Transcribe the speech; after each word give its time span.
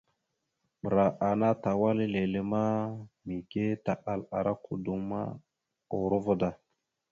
Ɓəra 0.81 1.05
ana 1.29 1.47
tawala 1.63 2.03
lele 2.13 2.41
ma, 2.51 2.61
mige 3.25 3.63
taɓal 3.85 4.21
ara 4.37 4.51
kudom 4.63 5.01
ma, 5.09 5.21
urova 5.97 6.33
da. 6.41 6.49